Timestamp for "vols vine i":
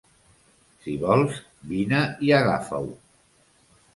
1.01-2.33